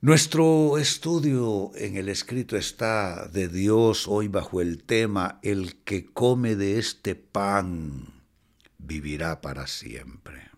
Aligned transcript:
Nuestro 0.00 0.78
estudio 0.78 1.72
en 1.74 1.96
el 1.96 2.08
escrito 2.08 2.56
está 2.56 3.26
de 3.26 3.48
Dios 3.48 4.06
hoy 4.06 4.28
bajo 4.28 4.60
el 4.60 4.84
tema 4.84 5.40
El 5.42 5.82
que 5.82 6.06
come 6.06 6.54
de 6.54 6.78
este 6.78 7.16
pan 7.16 8.22
vivirá 8.78 9.40
para 9.40 9.66
siempre. 9.66 10.48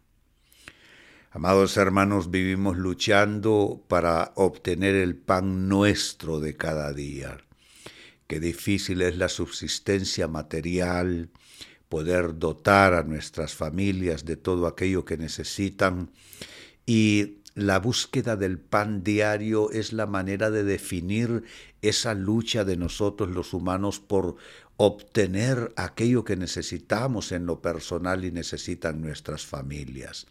Amados 1.30 1.76
hermanos, 1.78 2.30
vivimos 2.30 2.76
luchando 2.76 3.82
para 3.88 4.32
obtener 4.34 4.94
el 4.94 5.16
pan 5.16 5.68
nuestro 5.68 6.38
de 6.38 6.56
cada 6.56 6.92
día. 6.92 7.38
Qué 8.26 8.40
difícil 8.40 9.00
es 9.00 9.16
la 9.16 9.28
subsistencia 9.28 10.28
material, 10.28 11.30
poder 11.90 12.38
dotar 12.38 12.94
a 12.94 13.02
nuestras 13.02 13.54
familias 13.54 14.24
de 14.24 14.36
todo 14.36 14.66
aquello 14.66 15.04
que 15.04 15.18
necesitan 15.18 16.10
y 16.86 17.40
la 17.54 17.80
búsqueda 17.80 18.36
del 18.36 18.58
pan 18.58 19.02
diario 19.02 19.70
es 19.72 19.92
la 19.92 20.06
manera 20.06 20.50
de 20.50 20.62
definir 20.62 21.42
esa 21.82 22.14
lucha 22.14 22.64
de 22.64 22.76
nosotros 22.76 23.30
los 23.30 23.52
humanos 23.52 23.98
por 23.98 24.36
obtener 24.76 25.72
aquello 25.76 26.24
que 26.24 26.36
necesitamos 26.36 27.32
en 27.32 27.44
lo 27.44 27.60
personal 27.60 28.24
y 28.24 28.30
necesitan 28.30 29.02
nuestras 29.02 29.44
familias. 29.44 30.26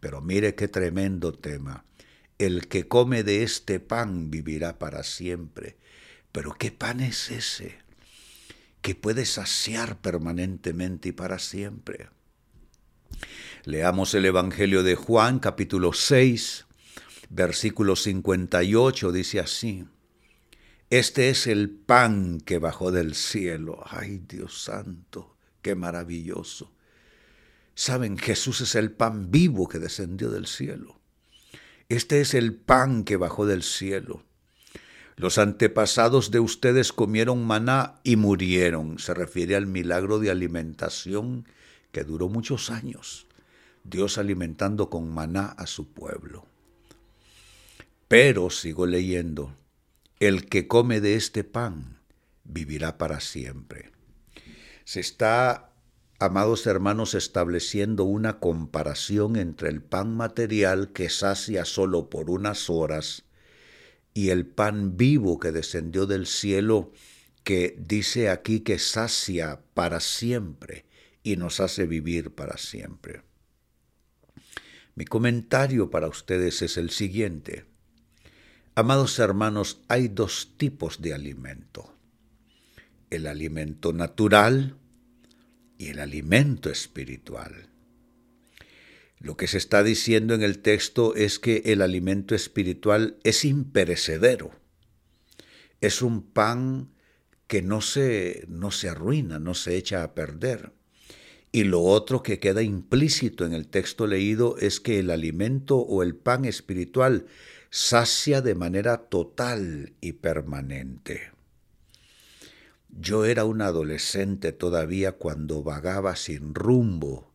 Pero 0.00 0.20
mire 0.20 0.56
qué 0.56 0.66
tremendo 0.66 1.32
tema. 1.32 1.84
El 2.38 2.66
que 2.66 2.88
come 2.88 3.22
de 3.22 3.44
este 3.44 3.78
pan 3.78 4.30
vivirá 4.30 4.78
para 4.78 5.04
siempre. 5.04 5.76
Pero 6.32 6.54
¿qué 6.58 6.72
pan 6.72 7.00
es 7.00 7.30
ese? 7.30 7.87
Que 8.88 8.94
puede 8.94 9.26
saciar 9.26 10.00
permanentemente 10.00 11.10
y 11.10 11.12
para 11.12 11.38
siempre. 11.38 12.08
Leamos 13.64 14.14
el 14.14 14.24
Evangelio 14.24 14.82
de 14.82 14.94
Juan 14.94 15.40
capítulo 15.40 15.92
6, 15.92 16.64
versículo 17.28 17.96
58, 17.96 19.12
dice 19.12 19.40
así. 19.40 19.84
Este 20.88 21.28
es 21.28 21.46
el 21.46 21.68
pan 21.68 22.40
que 22.40 22.56
bajó 22.56 22.90
del 22.90 23.14
cielo. 23.14 23.84
Ay 23.84 24.22
Dios 24.26 24.62
santo, 24.62 25.36
qué 25.60 25.74
maravilloso. 25.74 26.72
Saben, 27.74 28.16
Jesús 28.16 28.62
es 28.62 28.74
el 28.74 28.90
pan 28.90 29.30
vivo 29.30 29.68
que 29.68 29.78
descendió 29.78 30.30
del 30.30 30.46
cielo. 30.46 30.98
Este 31.90 32.22
es 32.22 32.32
el 32.32 32.54
pan 32.54 33.04
que 33.04 33.18
bajó 33.18 33.44
del 33.44 33.64
cielo. 33.64 34.24
Los 35.18 35.36
antepasados 35.38 36.30
de 36.30 36.38
ustedes 36.38 36.92
comieron 36.92 37.44
maná 37.44 37.98
y 38.04 38.14
murieron. 38.14 39.00
Se 39.00 39.14
refiere 39.14 39.56
al 39.56 39.66
milagro 39.66 40.20
de 40.20 40.30
alimentación 40.30 41.44
que 41.90 42.04
duró 42.04 42.28
muchos 42.28 42.70
años. 42.70 43.26
Dios 43.82 44.16
alimentando 44.16 44.90
con 44.90 45.12
maná 45.12 45.46
a 45.58 45.66
su 45.66 45.88
pueblo. 45.88 46.46
Pero, 48.06 48.48
sigo 48.50 48.86
leyendo, 48.86 49.52
el 50.20 50.46
que 50.46 50.68
come 50.68 51.00
de 51.00 51.16
este 51.16 51.42
pan 51.42 51.98
vivirá 52.44 52.96
para 52.96 53.18
siempre. 53.18 53.90
Se 54.84 55.00
está, 55.00 55.72
amados 56.20 56.64
hermanos, 56.68 57.14
estableciendo 57.14 58.04
una 58.04 58.38
comparación 58.38 59.34
entre 59.34 59.68
el 59.68 59.82
pan 59.82 60.16
material 60.16 60.92
que 60.92 61.10
sacia 61.10 61.64
solo 61.64 62.08
por 62.08 62.30
unas 62.30 62.70
horas 62.70 63.24
y 64.18 64.30
el 64.30 64.46
pan 64.46 64.96
vivo 64.96 65.38
que 65.38 65.52
descendió 65.52 66.04
del 66.04 66.26
cielo 66.26 66.90
que 67.44 67.76
dice 67.78 68.30
aquí 68.30 68.62
que 68.62 68.80
sacia 68.80 69.60
para 69.74 70.00
siempre 70.00 70.86
y 71.22 71.36
nos 71.36 71.60
hace 71.60 71.86
vivir 71.86 72.32
para 72.32 72.56
siempre. 72.56 73.22
Mi 74.96 75.04
comentario 75.04 75.88
para 75.88 76.08
ustedes 76.08 76.62
es 76.62 76.78
el 76.78 76.90
siguiente. 76.90 77.66
Amados 78.74 79.20
hermanos, 79.20 79.82
hay 79.86 80.08
dos 80.08 80.54
tipos 80.56 81.00
de 81.00 81.14
alimento. 81.14 81.94
El 83.10 83.28
alimento 83.28 83.92
natural 83.92 84.76
y 85.78 85.90
el 85.90 86.00
alimento 86.00 86.70
espiritual. 86.70 87.68
Lo 89.20 89.36
que 89.36 89.48
se 89.48 89.58
está 89.58 89.82
diciendo 89.82 90.34
en 90.34 90.42
el 90.42 90.60
texto 90.60 91.14
es 91.14 91.38
que 91.38 91.62
el 91.66 91.82
alimento 91.82 92.34
espiritual 92.34 93.18
es 93.24 93.44
imperecedero. 93.44 94.52
Es 95.80 96.02
un 96.02 96.22
pan 96.22 96.90
que 97.48 97.62
no 97.62 97.80
se, 97.80 98.44
no 98.48 98.70
se 98.70 98.88
arruina, 98.88 99.38
no 99.38 99.54
se 99.54 99.76
echa 99.76 100.04
a 100.04 100.14
perder. 100.14 100.72
Y 101.50 101.64
lo 101.64 101.82
otro 101.82 102.22
que 102.22 102.38
queda 102.38 102.62
implícito 102.62 103.44
en 103.44 103.54
el 103.54 103.68
texto 103.68 104.06
leído 104.06 104.56
es 104.58 104.80
que 104.80 104.98
el 104.98 105.10
alimento 105.10 105.78
o 105.78 106.02
el 106.02 106.14
pan 106.14 106.44
espiritual 106.44 107.26
sacia 107.70 108.40
de 108.40 108.54
manera 108.54 109.08
total 109.08 109.94
y 110.00 110.12
permanente. 110.12 111.32
Yo 112.90 113.24
era 113.24 113.44
un 113.44 113.62
adolescente 113.62 114.52
todavía 114.52 115.12
cuando 115.12 115.62
vagaba 115.62 116.16
sin 116.16 116.54
rumbo 116.54 117.27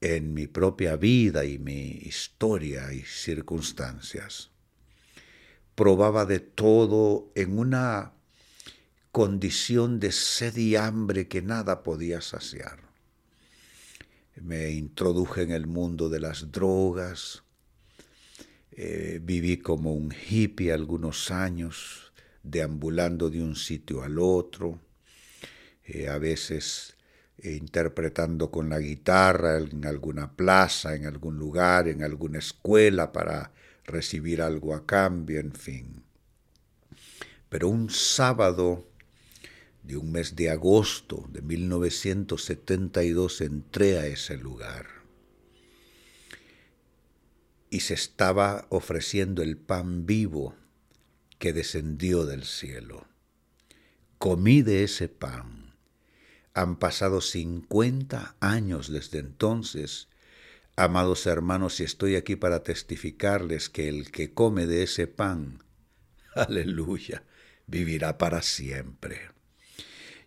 en 0.00 0.34
mi 0.34 0.46
propia 0.46 0.96
vida 0.96 1.44
y 1.44 1.58
mi 1.58 1.90
historia 1.90 2.92
y 2.92 3.02
circunstancias. 3.02 4.50
Probaba 5.74 6.26
de 6.26 6.40
todo 6.40 7.32
en 7.34 7.58
una 7.58 8.12
condición 9.12 10.00
de 10.00 10.12
sed 10.12 10.56
y 10.56 10.76
hambre 10.76 11.28
que 11.28 11.42
nada 11.42 11.82
podía 11.82 12.20
saciar 12.20 12.90
me 14.40 14.70
introduje 14.70 15.42
en 15.42 15.50
el 15.50 15.66
mundo 15.66 16.08
de 16.08 16.20
las 16.20 16.50
drogas, 16.50 17.42
eh, 18.72 19.20
viví 19.22 19.58
como 19.58 19.92
un 19.92 20.12
hippie 20.12 20.72
algunos 20.72 21.30
años, 21.30 22.12
deambulando 22.42 23.28
de 23.28 23.42
un 23.42 23.54
sitio 23.54 24.02
al 24.02 24.18
otro, 24.18 24.80
eh, 25.84 26.08
a 26.08 26.18
veces 26.18 26.96
interpretando 27.42 28.50
con 28.50 28.68
la 28.68 28.78
guitarra 28.78 29.58
en 29.58 29.86
alguna 29.86 30.36
plaza, 30.36 30.94
en 30.94 31.06
algún 31.06 31.38
lugar, 31.38 31.88
en 31.88 32.02
alguna 32.02 32.38
escuela 32.38 33.12
para 33.12 33.52
recibir 33.84 34.42
algo 34.42 34.74
a 34.74 34.86
cambio, 34.86 35.40
en 35.40 35.52
fin. 35.52 36.02
Pero 37.48 37.68
un 37.68 37.90
sábado 37.90 38.86
de 39.82 39.96
un 39.96 40.12
mes 40.12 40.36
de 40.36 40.50
agosto 40.50 41.26
de 41.30 41.42
1972 41.42 43.40
entré 43.40 43.98
a 43.98 44.06
ese 44.06 44.36
lugar 44.36 44.86
y 47.70 47.80
se 47.80 47.94
estaba 47.94 48.66
ofreciendo 48.68 49.42
el 49.42 49.56
pan 49.56 50.04
vivo 50.04 50.54
que 51.38 51.52
descendió 51.52 52.26
del 52.26 52.44
cielo. 52.44 53.06
Comí 54.18 54.60
de 54.62 54.84
ese 54.84 55.08
pan. 55.08 55.59
Han 56.54 56.76
pasado 56.76 57.20
50 57.20 58.36
años 58.40 58.90
desde 58.90 59.18
entonces. 59.18 60.08
Amados 60.76 61.26
hermanos, 61.26 61.80
y 61.80 61.84
estoy 61.84 62.16
aquí 62.16 62.36
para 62.36 62.62
testificarles 62.62 63.68
que 63.68 63.88
el 63.88 64.10
que 64.10 64.32
come 64.32 64.66
de 64.66 64.82
ese 64.82 65.06
pan, 65.06 65.62
aleluya, 66.34 67.22
vivirá 67.66 68.18
para 68.18 68.42
siempre. 68.42 69.30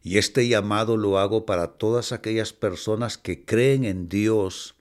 Y 0.02 0.18
este 0.18 0.48
llamado 0.48 0.98
lo 0.98 1.18
hago 1.18 1.46
para 1.46 1.74
todas 1.74 2.12
aquellas 2.12 2.52
personas 2.52 3.18
que 3.18 3.46
creen 3.46 3.86
en 3.86 4.10
Dios, 4.10 4.76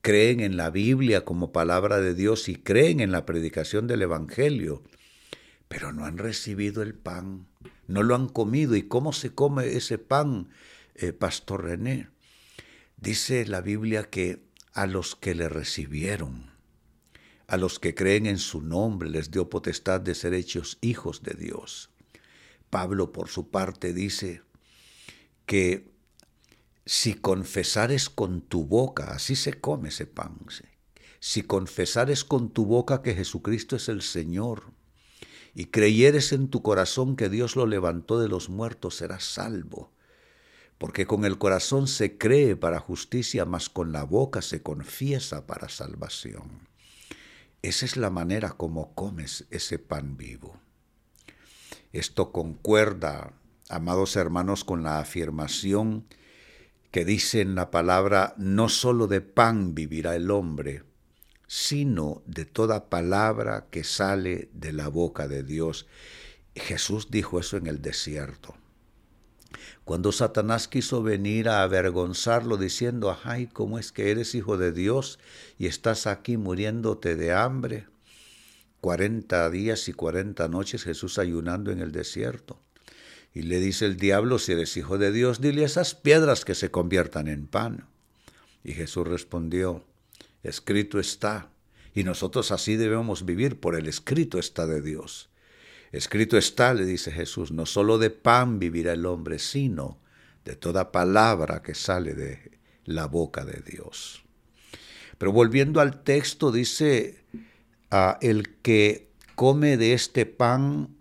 creen 0.00 0.40
en 0.40 0.56
la 0.56 0.70
Biblia 0.70 1.24
como 1.24 1.52
palabra 1.52 2.00
de 2.00 2.14
Dios 2.14 2.48
y 2.48 2.56
creen 2.56 3.00
en 3.00 3.12
la 3.12 3.26
predicación 3.26 3.86
del 3.86 4.02
Evangelio, 4.02 4.82
pero 5.68 5.92
no 5.92 6.06
han 6.06 6.16
recibido 6.16 6.82
el 6.82 6.94
pan, 6.94 7.46
no 7.86 8.02
lo 8.02 8.14
han 8.14 8.28
comido. 8.28 8.76
¿Y 8.76 8.82
cómo 8.82 9.12
se 9.12 9.34
come 9.34 9.76
ese 9.76 9.98
pan, 9.98 10.50
eh, 10.94 11.12
Pastor 11.12 11.64
René? 11.64 12.08
Dice 12.96 13.46
la 13.46 13.60
Biblia 13.60 14.10
que 14.10 14.44
a 14.72 14.86
los 14.86 15.16
que 15.16 15.34
le 15.34 15.48
recibieron, 15.48 16.50
a 17.46 17.56
los 17.56 17.78
que 17.78 17.94
creen 17.94 18.26
en 18.26 18.38
su 18.38 18.60
nombre, 18.60 19.08
les 19.08 19.30
dio 19.30 19.48
potestad 19.48 20.00
de 20.00 20.14
ser 20.14 20.34
hechos 20.34 20.78
hijos 20.80 21.22
de 21.22 21.34
Dios. 21.34 21.90
Pablo, 22.70 23.12
por 23.12 23.28
su 23.28 23.50
parte, 23.50 23.92
dice 23.92 24.42
que 25.46 25.90
si 26.84 27.14
confesares 27.14 28.08
con 28.08 28.40
tu 28.40 28.66
boca, 28.66 29.12
así 29.12 29.36
se 29.36 29.60
come 29.60 29.90
ese 29.90 30.06
pan, 30.06 30.38
si 31.20 31.42
confesares 31.42 32.24
con 32.24 32.50
tu 32.50 32.66
boca 32.66 33.02
que 33.02 33.14
Jesucristo 33.14 33.76
es 33.76 33.88
el 33.88 34.02
Señor, 34.02 34.72
y 35.58 35.66
creyeres 35.66 36.32
en 36.32 36.46
tu 36.46 36.62
corazón 36.62 37.16
que 37.16 37.28
Dios 37.28 37.56
lo 37.56 37.66
levantó 37.66 38.20
de 38.20 38.28
los 38.28 38.48
muertos, 38.48 38.94
serás 38.94 39.24
salvo. 39.24 39.90
Porque 40.78 41.04
con 41.04 41.24
el 41.24 41.36
corazón 41.36 41.88
se 41.88 42.16
cree 42.16 42.54
para 42.54 42.78
justicia, 42.78 43.44
mas 43.44 43.68
con 43.68 43.90
la 43.90 44.04
boca 44.04 44.40
se 44.40 44.62
confiesa 44.62 45.48
para 45.48 45.68
salvación. 45.68 46.68
Esa 47.60 47.86
es 47.86 47.96
la 47.96 48.08
manera 48.08 48.50
como 48.50 48.94
comes 48.94 49.48
ese 49.50 49.80
pan 49.80 50.16
vivo. 50.16 50.60
Esto 51.92 52.30
concuerda, 52.30 53.32
amados 53.68 54.14
hermanos, 54.14 54.62
con 54.62 54.84
la 54.84 55.00
afirmación 55.00 56.06
que 56.92 57.04
dice 57.04 57.40
en 57.40 57.56
la 57.56 57.72
palabra, 57.72 58.32
no 58.36 58.68
solo 58.68 59.08
de 59.08 59.22
pan 59.22 59.74
vivirá 59.74 60.14
el 60.14 60.30
hombre, 60.30 60.84
sino 61.48 62.22
de 62.26 62.44
toda 62.44 62.90
palabra 62.90 63.66
que 63.70 63.82
sale 63.82 64.50
de 64.52 64.72
la 64.72 64.88
boca 64.88 65.26
de 65.26 65.42
Dios. 65.42 65.86
Jesús 66.54 67.10
dijo 67.10 67.40
eso 67.40 67.56
en 67.56 67.66
el 67.66 67.80
desierto. 67.80 68.54
Cuando 69.84 70.12
Satanás 70.12 70.68
quiso 70.68 71.02
venir 71.02 71.48
a 71.48 71.62
avergonzarlo 71.62 72.58
diciendo, 72.58 73.18
ay, 73.24 73.46
¿cómo 73.46 73.78
es 73.78 73.92
que 73.92 74.10
eres 74.10 74.34
hijo 74.34 74.58
de 74.58 74.72
Dios 74.72 75.18
y 75.58 75.66
estás 75.66 76.06
aquí 76.06 76.36
muriéndote 76.36 77.16
de 77.16 77.32
hambre? 77.32 77.86
Cuarenta 78.82 79.48
días 79.48 79.88
y 79.88 79.94
cuarenta 79.94 80.48
noches 80.48 80.84
Jesús 80.84 81.18
ayunando 81.18 81.72
en 81.72 81.80
el 81.80 81.92
desierto. 81.92 82.60
Y 83.32 83.42
le 83.42 83.58
dice 83.60 83.86
el 83.86 83.96
diablo, 83.96 84.38
si 84.38 84.52
eres 84.52 84.76
hijo 84.76 84.98
de 84.98 85.12
Dios, 85.12 85.40
dile 85.40 85.64
esas 85.64 85.94
piedras 85.94 86.44
que 86.44 86.54
se 86.54 86.70
conviertan 86.70 87.26
en 87.26 87.46
pan. 87.46 87.86
Y 88.62 88.72
Jesús 88.72 89.08
respondió, 89.08 89.86
escrito 90.42 90.98
está, 90.98 91.50
y 91.94 92.04
nosotros 92.04 92.52
así 92.52 92.76
debemos 92.76 93.24
vivir, 93.24 93.58
por 93.60 93.74
el 93.74 93.88
escrito 93.88 94.38
está 94.38 94.66
de 94.66 94.80
Dios. 94.80 95.30
Escrito 95.90 96.36
está, 96.36 96.74
le 96.74 96.84
dice 96.84 97.10
Jesús, 97.10 97.50
no 97.50 97.66
solo 97.66 97.98
de 97.98 98.10
pan 98.10 98.58
vivirá 98.58 98.92
el 98.92 99.06
hombre, 99.06 99.38
sino 99.38 99.98
de 100.44 100.54
toda 100.54 100.92
palabra 100.92 101.62
que 101.62 101.74
sale 101.74 102.14
de 102.14 102.58
la 102.84 103.06
boca 103.06 103.44
de 103.44 103.62
Dios. 103.62 104.22
Pero 105.18 105.32
volviendo 105.32 105.80
al 105.80 106.02
texto, 106.02 106.52
dice, 106.52 107.24
ah, 107.90 108.18
el 108.20 108.56
que 108.60 109.10
come 109.34 109.76
de 109.76 109.92
este 109.92 110.26
pan 110.26 110.96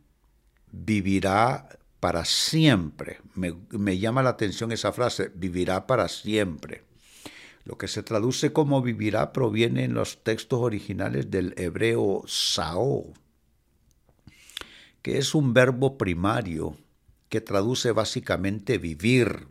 vivirá 0.72 1.80
para 2.00 2.26
siempre. 2.26 3.20
Me, 3.36 3.56
me, 3.72 4.00
llama 4.00 4.24
la 4.24 4.30
atención 4.30 4.72
esa 4.72 4.92
frase, 4.92 5.32
vivirá 5.34 5.88
para 5.88 6.08
siempre. 6.08 6.84
Lo 7.68 7.78
que 7.78 7.90
se 7.90 8.02
traduce 8.02 8.54
como 8.54 8.82
vivirá 8.82 9.34
proviene 9.34 9.84
en 9.84 9.94
los 9.94 10.24
textos 10.24 10.62
originales 10.62 11.30
del 11.30 11.54
hebreo 11.58 12.24
sao, 12.26 13.14
que 15.02 15.18
es 15.18 15.36
un 15.36 15.54
verbo 15.54 15.98
primario 15.98 16.78
que 17.28 17.42
traduce 17.42 17.92
básicamente 17.92 18.78
vivir, 18.78 19.50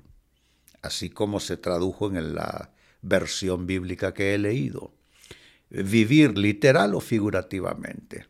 así 0.81 1.11
como 1.11 1.41
se 1.41 1.59
tradujo 1.59 2.09
en 2.09 2.35
la 2.35 2.73
versión 3.03 3.67
bíblica 3.67 4.15
que 4.15 4.33
he 4.33 4.39
leído. 4.39 4.95
Vivir 5.69 6.39
literal 6.39 6.95
o 6.95 7.01
figurativamente. 7.01 8.29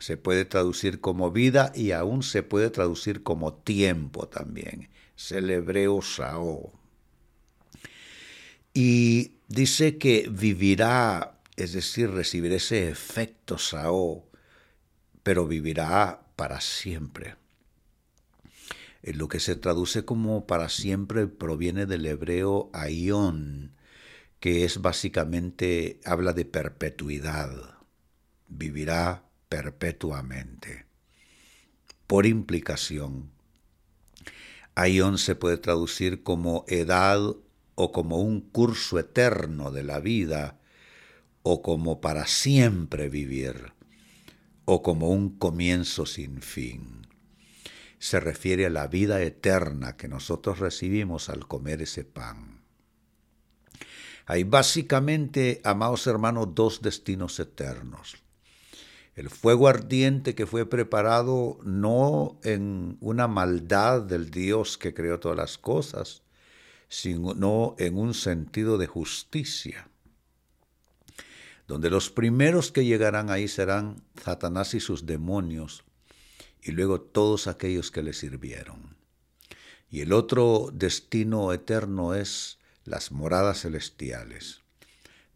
Se 0.00 0.16
puede 0.16 0.46
traducir 0.46 1.00
como 1.00 1.30
vida 1.30 1.70
y 1.76 1.92
aún 1.92 2.24
se 2.24 2.42
puede 2.42 2.70
traducir 2.70 3.22
como 3.22 3.54
tiempo 3.54 4.26
también. 4.26 4.88
Es 5.16 5.30
el 5.30 5.48
hebreo 5.48 6.02
sao. 6.02 6.81
Y 8.74 9.36
dice 9.48 9.98
que 9.98 10.28
vivirá, 10.30 11.38
es 11.56 11.72
decir, 11.72 12.10
recibir 12.10 12.52
ese 12.52 12.88
efecto 12.88 13.58
sao, 13.58 14.24
pero 15.22 15.46
vivirá 15.46 16.22
para 16.36 16.60
siempre. 16.60 17.36
Eh, 19.02 19.12
lo 19.14 19.28
que 19.28 19.40
se 19.40 19.56
traduce 19.56 20.04
como 20.04 20.46
para 20.46 20.68
siempre 20.68 21.26
proviene 21.26 21.86
del 21.86 22.06
hebreo 22.06 22.70
aion, 22.72 23.74
que 24.40 24.64
es 24.64 24.80
básicamente, 24.80 26.00
habla 26.04 26.32
de 26.32 26.44
perpetuidad. 26.44 27.78
Vivirá 28.48 29.24
perpetuamente. 29.48 30.86
Por 32.06 32.26
implicación, 32.26 33.30
aion 34.74 35.18
se 35.18 35.34
puede 35.34 35.58
traducir 35.58 36.22
como 36.22 36.64
edad 36.68 37.36
o 37.74 37.92
como 37.92 38.18
un 38.20 38.40
curso 38.40 38.98
eterno 38.98 39.70
de 39.70 39.82
la 39.82 40.00
vida 40.00 40.58
o 41.42 41.62
como 41.62 42.00
para 42.00 42.26
siempre 42.26 43.08
vivir 43.08 43.72
o 44.64 44.82
como 44.82 45.10
un 45.10 45.38
comienzo 45.38 46.06
sin 46.06 46.40
fin. 46.42 47.06
Se 47.98 48.20
refiere 48.20 48.66
a 48.66 48.70
la 48.70 48.86
vida 48.86 49.22
eterna 49.22 49.96
que 49.96 50.08
nosotros 50.08 50.58
recibimos 50.58 51.28
al 51.28 51.46
comer 51.46 51.82
ese 51.82 52.04
pan. 52.04 52.62
Hay 54.26 54.44
básicamente, 54.44 55.60
amados 55.64 56.06
hermanos, 56.06 56.54
dos 56.54 56.80
destinos 56.82 57.38
eternos. 57.40 58.16
El 59.14 59.28
fuego 59.28 59.68
ardiente 59.68 60.34
que 60.34 60.46
fue 60.46 60.64
preparado 60.64 61.58
no 61.64 62.40
en 62.44 62.96
una 63.00 63.28
maldad 63.28 64.00
del 64.02 64.30
Dios 64.30 64.78
que 64.78 64.94
creó 64.94 65.20
todas 65.20 65.36
las 65.36 65.58
cosas, 65.58 66.22
sino 66.92 67.74
en 67.78 67.96
un 67.96 68.12
sentido 68.12 68.76
de 68.76 68.86
justicia 68.86 69.88
donde 71.66 71.88
los 71.88 72.10
primeros 72.10 72.70
que 72.70 72.84
llegarán 72.84 73.30
ahí 73.30 73.48
serán 73.48 74.02
Satanás 74.22 74.74
y 74.74 74.80
sus 74.80 75.06
demonios, 75.06 75.84
y 76.60 76.72
luego 76.72 77.00
todos 77.00 77.46
aquellos 77.46 77.90
que 77.90 78.02
le 78.02 78.12
sirvieron. 78.12 78.94
Y 79.88 80.02
el 80.02 80.12
otro 80.12 80.68
destino 80.70 81.50
eterno 81.54 82.14
es 82.14 82.58
las 82.84 83.10
moradas 83.10 83.62
celestiales, 83.62 84.60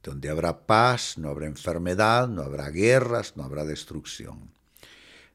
donde 0.02 0.29
habrá 0.29 0.67
paz, 0.67 1.17
no 1.17 1.31
habrá 1.31 1.47
enfermedad, 1.47 2.29
no 2.29 2.43
habrá 2.43 2.69
guerras, 2.69 3.35
no 3.35 3.44
habrá 3.44 3.64
destrucción. 3.64 4.50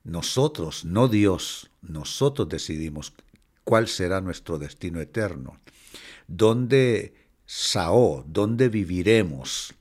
Nosotros, 0.03 0.85
no 0.85 1.07
Dios, 1.07 1.71
nosotros 1.81 2.47
decidimos 2.47 3.11
cuál 3.63 3.87
será 3.87 4.21
nuestro 4.21 4.57
destino 4.57 5.01
eterno, 5.01 5.59
dónde 6.27 7.13
Sao, 7.45 8.23
dónde 8.29 8.69
viviremos, 8.69 9.73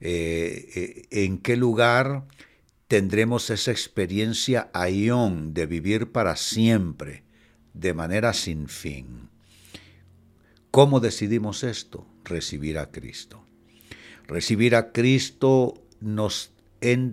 eh, 0.00 0.68
eh, 0.74 1.24
en 1.24 1.38
qué 1.38 1.56
lugar 1.56 2.26
tendremos 2.88 3.50
esa 3.50 3.70
experiencia 3.70 4.68
aión 4.74 5.54
de 5.54 5.66
vivir 5.66 6.10
para 6.10 6.34
siempre, 6.34 7.22
de 7.72 7.94
manera 7.94 8.32
sin 8.32 8.68
fin. 8.68 9.30
¿Cómo 10.72 10.98
decidimos 10.98 11.62
esto? 11.62 12.04
Recibir 12.24 12.78
a 12.78 12.90
Cristo. 12.90 13.44
Recibir 14.26 14.74
a 14.74 14.90
Cristo 14.90 15.86
nos, 16.00 16.50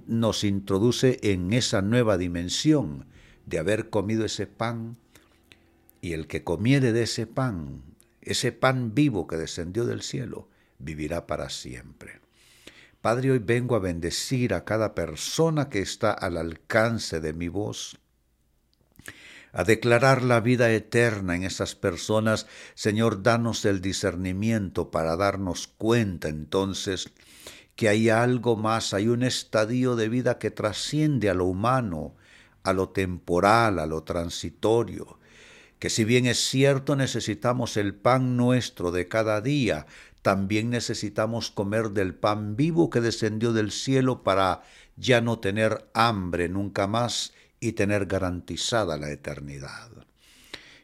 nos 0.08 0.44
introduce 0.44 1.20
en 1.22 1.54
esa 1.54 1.84
nueva 1.84 2.18
dimensión 2.18 3.06
de 3.46 3.60
haber 3.60 3.92
comido 3.92 4.26
ese 4.26 4.48
pan 4.48 4.98
y 6.02 6.14
el 6.14 6.28
que 6.28 6.44
comiere 6.44 6.92
de 6.92 7.04
ese 7.04 7.28
pan, 7.28 7.84
ese 8.22 8.52
pan 8.52 8.94
vivo 8.94 9.28
que 9.28 9.38
descendió 9.38 9.86
del 9.86 10.02
cielo, 10.02 10.50
vivirá 10.80 11.28
para 11.28 11.50
siempre. 11.50 12.20
Padre, 13.02 13.32
hoy 13.32 13.40
vengo 13.40 13.76
a 13.76 13.80
bendecir 13.80 14.54
a 14.54 14.66
cada 14.66 14.94
persona 14.94 15.70
que 15.70 15.80
está 15.80 16.12
al 16.12 16.38
alcance 16.38 17.20
de 17.20 17.34
mi 17.34 17.48
voz, 17.48 18.00
a 19.54 19.64
declarar 19.64 20.24
la 20.24 20.40
vida 20.40 20.72
eterna 20.72 21.36
en 21.36 21.44
esas 21.44 21.76
personas. 21.76 22.48
Señor, 22.74 23.22
danos 23.24 23.66
el 23.66 23.82
discernimiento 23.82 24.92
para 24.92 25.16
darnos 25.18 25.68
cuenta 25.68 26.30
entonces 26.30 27.12
que 27.76 27.90
hay 27.90 28.10
algo 28.10 28.56
más, 28.56 28.94
hay 28.94 29.08
un 29.08 29.24
estadio 29.24 29.96
de 29.96 30.08
vida 30.08 30.38
que 30.38 30.52
trasciende 30.52 31.30
a 31.30 31.34
lo 31.34 31.46
humano, 31.46 32.16
a 32.64 32.74
lo 32.74 32.90
temporal, 32.90 33.80
a 33.80 33.88
lo 33.88 34.04
transitorio, 34.04 35.18
que 35.82 35.90
si 35.90 36.04
bien 36.04 36.28
es 36.28 36.38
cierto 36.38 36.96
necesitamos 36.96 37.76
el 37.76 37.96
pan 37.96 38.38
nuestro 38.38 38.92
de 38.92 39.08
cada 39.08 39.42
día, 39.42 39.88
también 40.22 40.70
necesitamos 40.70 41.50
comer 41.50 41.90
del 41.90 42.14
pan 42.14 42.56
vivo 42.56 42.92
que 42.92 43.02
descendió 43.02 43.52
del 43.52 43.72
cielo 43.72 44.22
para 44.22 44.62
ya 44.96 45.22
no 45.22 45.40
tener 45.40 45.90
hambre 45.96 46.50
nunca 46.50 46.86
más 46.86 47.34
y 47.60 47.72
tener 47.72 48.06
garantizada 48.06 48.96
la 49.00 49.10
eternidad. 49.10 49.90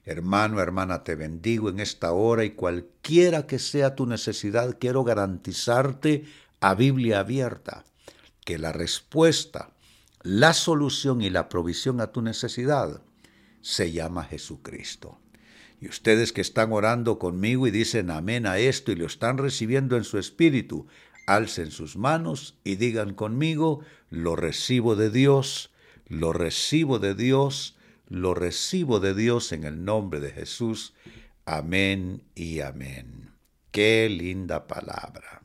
Hermano, 0.03 0.61
hermana, 0.61 1.03
te 1.03 1.13
bendigo 1.13 1.69
en 1.69 1.79
esta 1.79 2.11
hora 2.11 2.43
y 2.43 2.55
cualquiera 2.55 3.45
que 3.45 3.59
sea 3.59 3.93
tu 3.93 4.07
necesidad, 4.07 4.77
quiero 4.79 5.03
garantizarte 5.03 6.25
a 6.59 6.73
Biblia 6.73 7.19
abierta 7.19 7.83
que 8.43 8.57
la 8.57 8.71
respuesta, 8.71 9.69
la 10.23 10.53
solución 10.53 11.21
y 11.21 11.29
la 11.29 11.49
provisión 11.49 12.01
a 12.01 12.07
tu 12.07 12.23
necesidad 12.23 13.03
se 13.61 13.91
llama 13.91 14.23
Jesucristo. 14.23 15.19
Y 15.79 15.87
ustedes 15.87 16.33
que 16.33 16.41
están 16.41 16.71
orando 16.71 17.19
conmigo 17.19 17.67
y 17.67 17.71
dicen 17.71 18.09
amén 18.09 18.47
a 18.47 18.57
esto 18.57 18.91
y 18.91 18.95
lo 18.95 19.05
están 19.05 19.37
recibiendo 19.37 19.95
en 19.95 20.03
su 20.03 20.17
espíritu, 20.17 20.87
alcen 21.27 21.71
sus 21.71 21.97
manos 21.97 22.57
y 22.63 22.77
digan 22.77 23.13
conmigo, 23.13 23.81
lo 24.09 24.35
recibo 24.35 24.95
de 24.95 25.11
Dios, 25.11 25.71
lo 26.07 26.33
recibo 26.33 26.99
de 26.99 27.13
Dios, 27.13 27.77
lo 28.07 28.33
recibo 28.33 28.99
de 28.99 29.13
Dios 29.13 29.51
en 29.51 29.65
el 29.65 29.83
nombre 29.85 30.19
de 30.19 30.31
Jesús. 30.31 30.93
Amén 31.45 32.23
y 32.33 32.61
amén. 32.61 33.31
Qué 33.71 34.09
linda 34.09 34.65
palabra. 34.65 35.43